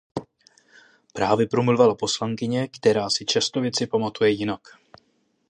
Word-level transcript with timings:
Právě 1.13 1.47
promluvila 1.47 1.95
poslankyně, 1.95 2.67
která 2.67 3.09
si 3.09 3.25
často 3.25 3.61
věci 3.61 3.87
pamatuje 3.87 4.29
jinak. 4.29 4.61